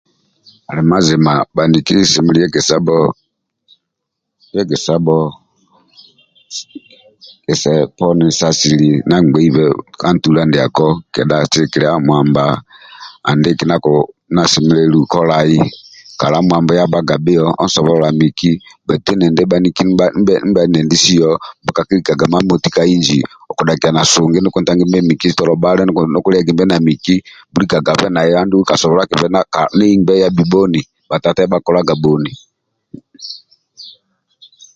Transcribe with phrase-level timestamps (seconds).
[0.69, 2.97] Ali mazima bhaniki kisemeleli egesabho
[4.59, 5.17] egesabho
[8.49, 12.43] asili ndia agbeibe asili sa ntula ndiako kedha sigikilia mwamba
[16.19, 18.51] kala mwamba yakolag bhio onsobolola miki
[18.85, 19.81] bhaitu endindi bhaniki
[20.21, 21.29] ndibhe endindisio
[23.51, 27.15] okudhakiaga na sungi ndio kontangimbe miki okudhakia tolo bhali ndio koliagimbe na miki
[27.51, 28.65] bhulikagabe na miki
[29.53, 31.93] kala yabhakolaga bhoni bhatata yabhakolaga